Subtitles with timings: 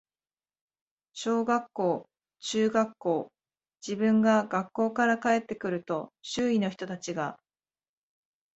[1.13, 2.09] 小学校、
[2.39, 3.31] 中学校、
[3.87, 7.39] 自分が学校から帰って来ると、周囲の人たちが、